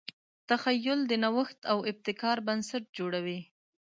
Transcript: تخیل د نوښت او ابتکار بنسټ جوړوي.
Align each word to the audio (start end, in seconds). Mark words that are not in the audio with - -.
تخیل 0.49 0.99
د 1.07 1.13
نوښت 1.23 1.59
او 1.71 1.77
ابتکار 1.91 2.37
بنسټ 2.47 2.83
جوړوي. 2.97 3.39